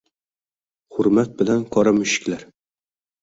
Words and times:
Hurmat 0.95 1.35
bilan 1.41 1.61
©Qora 1.67 1.93
Mushuklar 1.99 2.47